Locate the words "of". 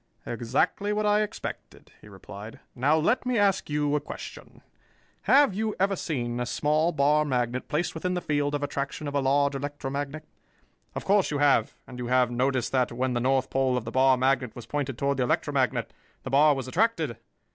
8.55-8.63, 9.07-9.13, 10.95-11.05, 13.77-13.85